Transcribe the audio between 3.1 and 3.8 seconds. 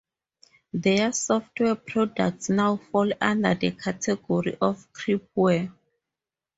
under the